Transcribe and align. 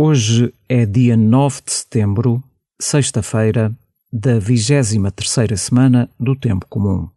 Hoje 0.00 0.54
é 0.68 0.86
dia 0.86 1.16
9 1.16 1.60
de 1.66 1.72
setembro, 1.72 2.40
sexta-feira, 2.80 3.76
da 4.12 4.38
23 4.38 4.96
terceira 5.12 5.56
semana 5.56 6.08
do 6.20 6.36
Tempo 6.36 6.66
Comum. 6.68 7.08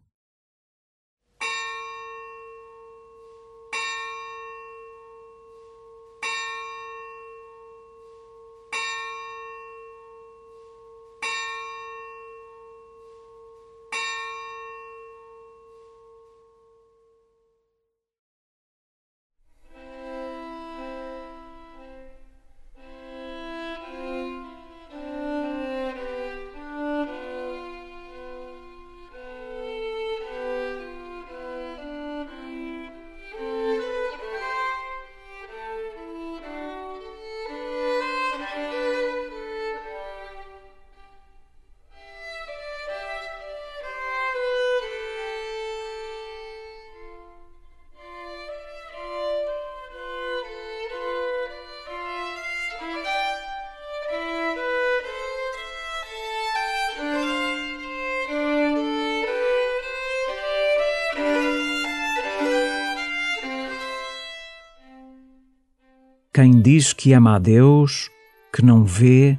Quem 66.34 66.62
diz 66.62 66.94
que 66.94 67.12
ama 67.12 67.36
a 67.36 67.38
Deus, 67.38 68.10
que 68.50 68.64
não 68.64 68.86
vê 68.86 69.38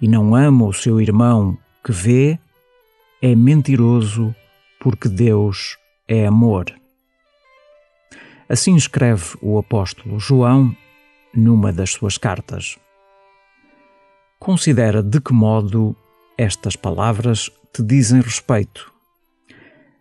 e 0.00 0.06
não 0.06 0.36
ama 0.36 0.66
o 0.66 0.72
seu 0.72 1.00
irmão 1.00 1.58
que 1.82 1.90
vê, 1.90 2.38
é 3.20 3.34
mentiroso, 3.34 4.32
porque 4.78 5.08
Deus 5.08 5.76
é 6.06 6.28
amor. 6.28 6.72
Assim 8.48 8.76
escreve 8.76 9.36
o 9.42 9.58
apóstolo 9.58 10.20
João 10.20 10.76
numa 11.34 11.72
das 11.72 11.90
suas 11.90 12.16
cartas. 12.16 12.78
Considera 14.38 15.02
de 15.02 15.20
que 15.20 15.32
modo 15.32 15.96
estas 16.38 16.76
palavras 16.76 17.50
te 17.72 17.82
dizem 17.82 18.20
respeito. 18.20 18.92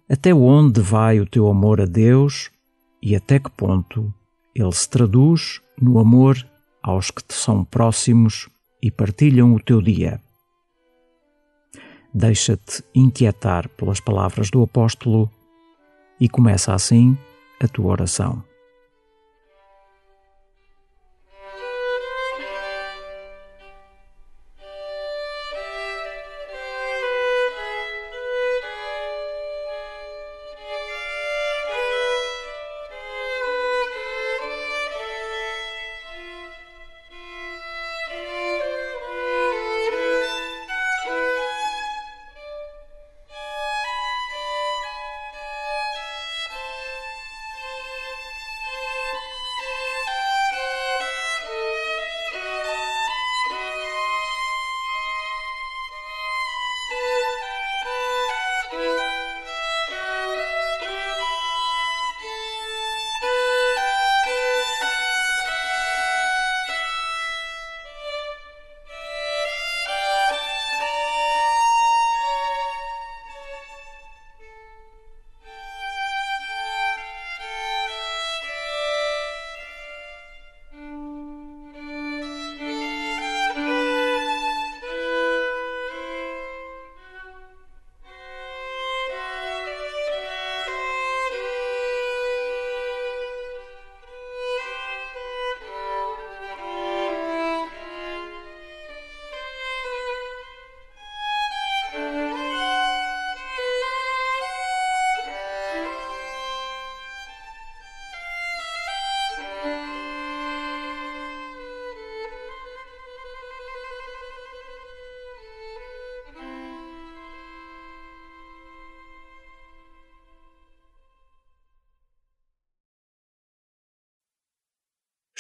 Até 0.08 0.36
onde 0.36 0.82
vai 0.82 1.20
o 1.20 1.26
teu 1.26 1.48
amor 1.48 1.82
a 1.82 1.86
Deus 1.86 2.52
e 3.02 3.16
até 3.16 3.40
que 3.40 3.50
ponto 3.50 4.14
ele 4.54 4.72
se 4.72 4.88
traduz 4.88 5.62
no 5.82 6.00
amor 6.00 6.38
aos 6.82 7.12
que 7.12 7.24
te 7.24 7.34
são 7.34 7.64
próximos 7.64 8.50
e 8.82 8.90
partilham 8.90 9.54
o 9.54 9.60
teu 9.60 9.82
dia. 9.82 10.22
Deixa-te 12.14 12.84
inquietar 12.96 13.70
pelas 13.70 14.00
palavras 14.00 14.50
do 14.50 14.64
apóstolo 14.64 15.30
e 16.20 16.28
começa 16.28 16.74
assim 16.74 17.18
a 17.60 17.68
tua 17.68 17.92
oração. 17.92 18.47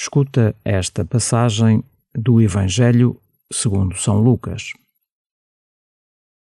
Escuta 0.08 0.56
esta 0.64 1.04
passagem 1.04 1.84
do 2.16 2.40
Evangelho 2.40 3.20
segundo 3.52 3.94
São 3.98 4.22
Lucas. 4.22 4.72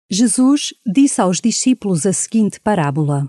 Jesus 0.07 0.71
disse 0.85 1.19
aos 1.19 1.41
discípulos 1.41 2.05
a 2.05 2.13
seguinte 2.13 2.59
parábola: 2.59 3.27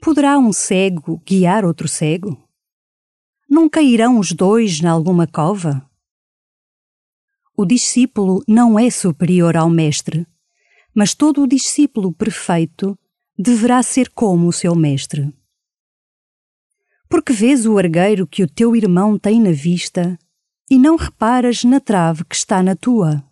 Poderá 0.00 0.38
um 0.38 0.50
cego 0.50 1.22
guiar 1.26 1.62
outro 1.62 1.86
cego? 1.86 2.42
Não 3.46 3.68
cairão 3.68 4.18
os 4.18 4.32
dois 4.32 4.80
na 4.80 4.92
alguma 4.92 5.26
cova? 5.26 5.86
O 7.54 7.66
discípulo 7.66 8.42
não 8.48 8.78
é 8.78 8.88
superior 8.88 9.58
ao 9.58 9.68
mestre, 9.68 10.26
mas 10.94 11.12
todo 11.12 11.42
o 11.42 11.46
discípulo 11.46 12.14
perfeito 12.14 12.98
deverá 13.38 13.82
ser 13.82 14.08
como 14.08 14.48
o 14.48 14.52
seu 14.54 14.74
mestre. 14.74 15.30
Porque 17.08 17.32
vês 17.32 17.66
o 17.66 17.78
argueiro 17.78 18.26
que 18.26 18.42
o 18.42 18.48
teu 18.48 18.74
irmão 18.74 19.18
tem 19.18 19.40
na 19.40 19.52
vista 19.52 20.18
e 20.70 20.78
não 20.78 20.96
reparas 20.96 21.62
na 21.62 21.80
trave 21.80 22.24
que 22.24 22.34
está 22.34 22.62
na 22.62 22.74
tua? 22.74 23.24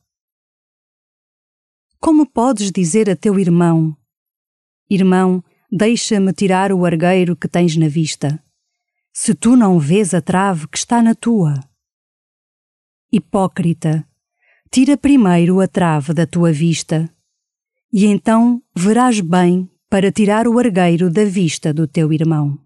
Como 1.98 2.26
podes 2.26 2.70
dizer 2.70 3.10
a 3.10 3.16
teu 3.16 3.38
irmão: 3.38 3.96
Irmão, 4.88 5.42
deixa-me 5.70 6.32
tirar 6.32 6.72
o 6.72 6.84
argueiro 6.84 7.34
que 7.34 7.48
tens 7.48 7.76
na 7.76 7.88
vista, 7.88 8.42
se 9.12 9.34
tu 9.34 9.56
não 9.56 9.78
vês 9.78 10.14
a 10.14 10.20
trave 10.20 10.68
que 10.68 10.78
está 10.78 11.02
na 11.02 11.14
tua? 11.14 11.54
Hipócrita, 13.10 14.06
tira 14.70 14.96
primeiro 14.96 15.60
a 15.60 15.66
trave 15.66 16.12
da 16.12 16.26
tua 16.26 16.52
vista, 16.52 17.12
e 17.92 18.06
então 18.06 18.62
verás 18.76 19.20
bem 19.20 19.70
para 19.88 20.12
tirar 20.12 20.46
o 20.46 20.58
argueiro 20.58 21.10
da 21.10 21.24
vista 21.24 21.72
do 21.72 21.88
teu 21.88 22.12
irmão. 22.12 22.63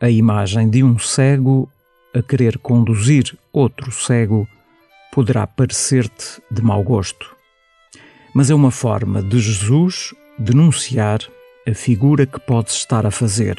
A 0.00 0.08
imagem 0.08 0.68
de 0.68 0.82
um 0.82 0.98
cego 0.98 1.70
a 2.14 2.22
querer 2.22 2.58
conduzir 2.58 3.36
outro 3.52 3.92
cego 3.92 4.48
poderá 5.12 5.46
parecer-te 5.46 6.40
de 6.50 6.62
mau 6.62 6.82
gosto, 6.82 7.36
mas 8.34 8.50
é 8.50 8.54
uma 8.54 8.70
forma 8.70 9.22
de 9.22 9.38
Jesus 9.38 10.14
denunciar 10.38 11.20
a 11.68 11.74
figura 11.74 12.26
que 12.26 12.40
podes 12.40 12.74
estar 12.74 13.04
a 13.04 13.10
fazer 13.10 13.56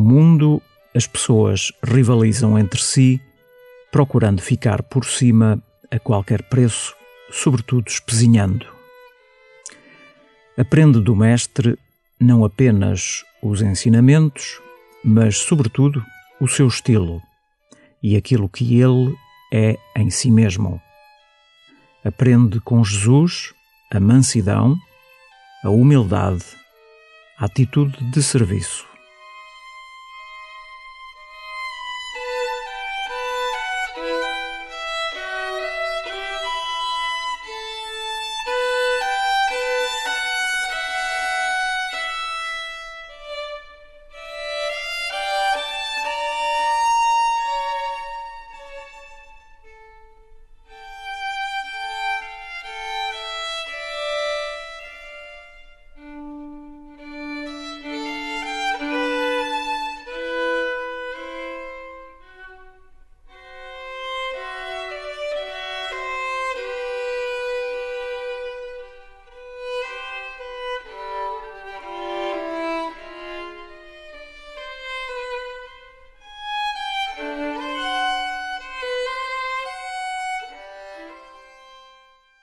No 0.00 0.06
mundo, 0.06 0.62
as 0.94 1.06
pessoas 1.06 1.70
rivalizam 1.84 2.58
entre 2.58 2.80
si, 2.80 3.20
procurando 3.92 4.40
ficar 4.40 4.82
por 4.82 5.04
cima 5.04 5.62
a 5.90 5.98
qualquer 5.98 6.42
preço, 6.44 6.96
sobretudo 7.30 7.86
espezinhando. 7.86 8.66
Aprende 10.56 11.02
do 11.02 11.14
Mestre 11.14 11.78
não 12.18 12.46
apenas 12.46 13.26
os 13.42 13.60
ensinamentos, 13.60 14.58
mas, 15.04 15.36
sobretudo, 15.36 16.02
o 16.40 16.48
seu 16.48 16.66
estilo 16.66 17.20
e 18.02 18.16
aquilo 18.16 18.48
que 18.48 18.80
ele 18.80 19.14
é 19.52 19.76
em 19.94 20.08
si 20.08 20.30
mesmo. 20.30 20.80
Aprende 22.02 22.58
com 22.60 22.82
Jesus 22.82 23.52
a 23.92 24.00
mansidão, 24.00 24.78
a 25.62 25.68
humildade, 25.68 26.46
a 27.38 27.44
atitude 27.44 28.02
de 28.10 28.22
serviço. 28.22 28.89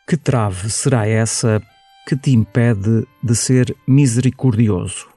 Que 0.09 0.15
trave 0.15 0.69
será 0.69 1.06
essa 1.06 1.62
que 2.07 2.15
te 2.15 2.31
impede 2.31 3.06
de 3.21 3.36
ser 3.36 3.75
misericordioso? 3.86 5.09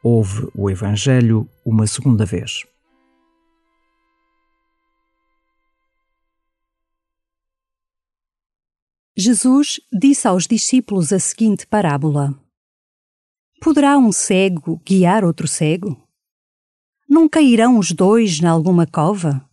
Ouve 0.00 0.48
o 0.54 0.70
Evangelho 0.70 1.50
uma 1.66 1.84
segunda 1.88 2.24
vez. 2.24 2.62
Jesus 9.16 9.80
disse 9.92 10.28
aos 10.28 10.46
discípulos 10.46 11.12
a 11.12 11.18
seguinte 11.18 11.66
parábola: 11.66 12.32
Poderá 13.60 13.98
um 13.98 14.12
cego 14.12 14.80
guiar 14.86 15.24
outro 15.24 15.48
cego? 15.48 16.00
Não 17.08 17.28
cairão 17.28 17.76
os 17.76 17.90
dois 17.90 18.38
na 18.38 18.52
alguma 18.52 18.86
cova? 18.86 19.44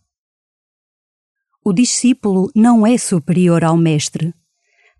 O 1.64 1.72
discípulo 1.72 2.50
não 2.56 2.84
é 2.84 2.98
superior 2.98 3.62
ao 3.62 3.76
mestre, 3.76 4.34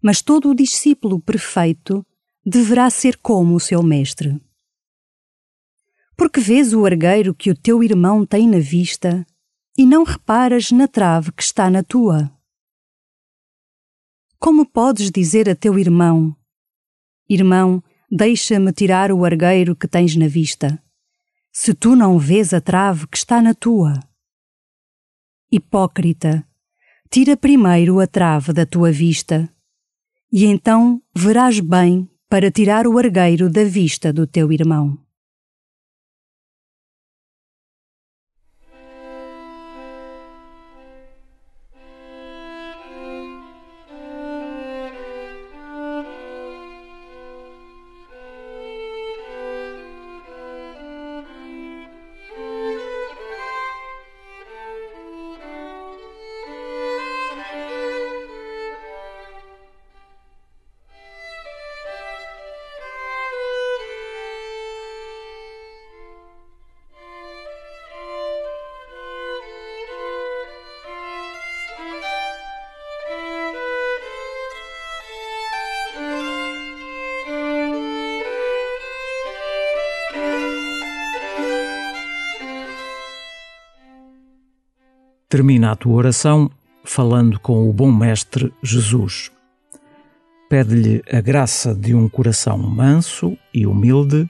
mas 0.01 0.23
todo 0.23 0.49
o 0.49 0.55
discípulo 0.55 1.21
perfeito 1.21 2.07
deverá 2.47 2.89
ser 2.89 3.17
como 3.19 3.57
o 3.57 3.61
seu 3.61 3.83
mestre. 3.83 4.41
Porque 6.17 6.39
vês 6.39 6.73
o 6.73 6.87
argueiro 6.87 7.35
que 7.35 7.51
o 7.51 7.57
teu 7.57 7.83
irmão 7.83 8.25
tem 8.25 8.49
na 8.49 8.61
vista 8.61 9.27
e 9.77 9.85
não 9.85 10.05
reparas 10.05 10.71
na 10.71 10.87
trave 10.87 11.33
que 11.33 11.43
está 11.43 11.69
na 11.69 11.83
tua? 11.83 12.31
Como 14.39 14.65
podes 14.65 15.11
dizer 15.11 15.51
a 15.51 15.57
teu 15.57 15.77
irmão: 15.77 16.37
Irmão, 17.29 17.83
deixa-me 18.09 18.73
tirar 18.73 19.11
o 19.11 19.25
argueiro 19.25 19.75
que 19.75 19.89
tens 19.89 20.15
na 20.15 20.29
vista, 20.29 20.81
se 21.51 21.75
tu 21.75 21.97
não 21.97 22.21
vês 22.21 22.55
a 22.55 22.61
trave 22.61 23.09
que 23.09 23.17
está 23.17 23.43
na 23.43 23.53
tua? 23.53 23.99
Hipócrita, 25.51 26.47
tira 27.13 27.37
primeiro 27.37 28.01
a 28.01 28.07
trave 28.07 28.55
da 28.55 28.65
tua 28.65 28.91
vista, 28.91 29.47
e 30.33 30.47
então 30.47 30.99
verás 31.15 31.61
bem 31.61 32.09
para 32.27 32.51
tirar 32.51 32.87
o 32.87 32.97
argueiro 32.97 33.51
da 33.51 33.65
vista 33.65 34.11
do 34.11 34.27
teu 34.27 34.51
irmão. 34.51 34.99
Termina 85.33 85.73
a 85.73 85.77
tua 85.77 85.95
oração 85.95 86.51
falando 86.85 87.41
com 87.41 87.67
o 87.67 87.73
bom 87.73 87.91
Mestre 87.91 88.53
Jesus. 88.63 89.33
Pede-lhe 90.47 91.03
a 91.11 91.23
graça 91.23 91.75
de 91.75 91.95
um 91.95 92.07
coração 92.07 92.59
manso 92.59 93.35
e 93.55 93.67
humilde, 93.67 94.29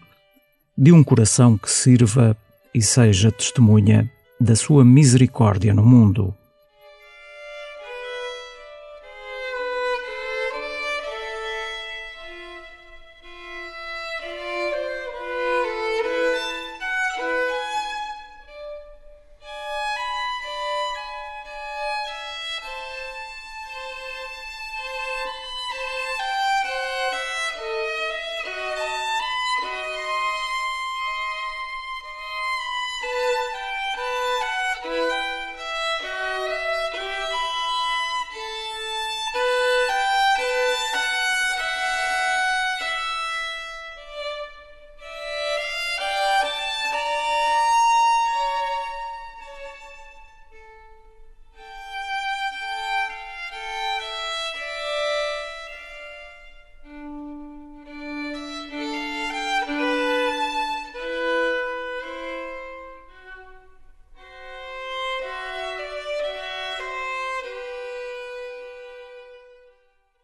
de 0.78 0.92
um 0.92 1.02
coração 1.02 1.58
que 1.58 1.68
sirva 1.68 2.36
e 2.72 2.80
seja 2.80 3.32
testemunha 3.32 4.08
da 4.40 4.54
sua 4.54 4.84
misericórdia 4.84 5.74
no 5.74 5.84
mundo. 5.84 6.32